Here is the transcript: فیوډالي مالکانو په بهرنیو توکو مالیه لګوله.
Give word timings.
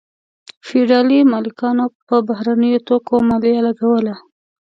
فیوډالي 0.67 1.19
مالکانو 1.33 1.85
په 2.07 2.15
بهرنیو 2.27 2.83
توکو 2.87 3.15
مالیه 3.29 3.61
لګوله. 3.67 4.13